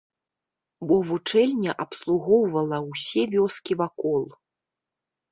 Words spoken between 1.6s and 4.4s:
абслугоўвала ўсе вёскі вакол.